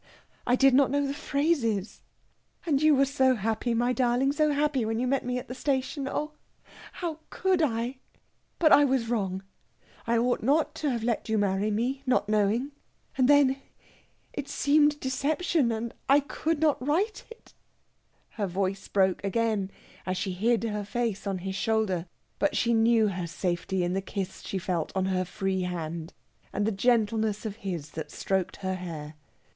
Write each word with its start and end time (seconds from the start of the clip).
I 0.47 0.55
did 0.55 0.73
not 0.73 0.89
know 0.89 1.05
the 1.05 1.13
phrases 1.13 2.01
and 2.65 2.81
you 2.81 2.95
were 2.95 3.05
so 3.05 3.35
happy, 3.35 3.75
my 3.75 3.93
darling 3.93 4.31
so 4.31 4.51
happy 4.51 4.83
when 4.83 4.97
you 4.97 5.05
met 5.05 5.23
me 5.23 5.37
at 5.37 5.47
the 5.47 5.53
station! 5.53 6.07
Oh, 6.07 6.31
how 6.93 7.19
could 7.29 7.61
I? 7.61 7.99
But 8.57 8.71
I 8.71 8.83
was 8.83 9.09
wrong. 9.09 9.43
I 10.07 10.17
ought 10.17 10.41
not 10.41 10.73
to 10.77 10.89
have 10.89 11.03
let 11.03 11.29
you 11.29 11.37
marry 11.37 11.69
me, 11.69 12.01
not 12.07 12.27
knowing. 12.27 12.71
And 13.15 13.27
then... 13.27 13.57
it 14.33 14.49
seemed 14.49 14.99
deception, 14.99 15.71
and 15.71 15.93
I 16.09 16.19
could 16.21 16.59
not 16.59 16.83
right 16.83 17.23
it...." 17.29 17.53
Her 18.29 18.47
voice 18.47 18.87
broke 18.87 19.23
again, 19.23 19.69
as 20.07 20.17
she 20.17 20.31
hid 20.31 20.63
her 20.63 20.83
face 20.83 21.27
on 21.27 21.37
his 21.45 21.53
shoulder; 21.53 22.07
but 22.39 22.57
she 22.57 22.73
knew 22.73 23.09
her 23.09 23.27
safety 23.27 23.83
in 23.83 23.93
the 23.93 24.01
kiss 24.01 24.41
she 24.41 24.57
felt 24.57 24.91
on 24.95 25.05
her 25.05 25.23
free 25.25 25.61
hand, 25.61 26.11
and 26.51 26.65
the 26.65 26.71
gentleness 26.71 27.45
of 27.45 27.57
his 27.57 27.91
that 27.91 28.09
stroked 28.09 28.55
her 28.65 28.73
hair. 28.77 29.13